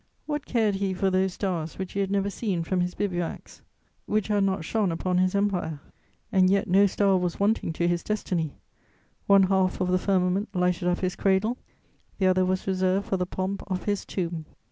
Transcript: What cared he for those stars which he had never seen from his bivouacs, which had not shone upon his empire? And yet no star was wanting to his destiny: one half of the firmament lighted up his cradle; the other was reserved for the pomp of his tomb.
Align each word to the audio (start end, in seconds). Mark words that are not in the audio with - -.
What 0.25 0.47
cared 0.47 0.73
he 0.73 0.95
for 0.95 1.11
those 1.11 1.33
stars 1.35 1.77
which 1.77 1.93
he 1.93 1.99
had 1.99 2.09
never 2.09 2.31
seen 2.31 2.63
from 2.63 2.81
his 2.81 2.95
bivouacs, 2.95 3.61
which 4.07 4.29
had 4.29 4.43
not 4.43 4.65
shone 4.65 4.91
upon 4.91 5.19
his 5.19 5.35
empire? 5.35 5.79
And 6.31 6.49
yet 6.49 6.67
no 6.67 6.87
star 6.87 7.17
was 7.19 7.39
wanting 7.39 7.71
to 7.73 7.87
his 7.87 8.01
destiny: 8.01 8.55
one 9.27 9.43
half 9.43 9.79
of 9.79 9.89
the 9.89 9.99
firmament 9.99 10.49
lighted 10.55 10.87
up 10.87 11.01
his 11.01 11.15
cradle; 11.15 11.59
the 12.17 12.25
other 12.25 12.45
was 12.45 12.65
reserved 12.65 13.05
for 13.09 13.17
the 13.17 13.27
pomp 13.27 13.61
of 13.69 13.83
his 13.83 14.03
tomb. 14.03 14.45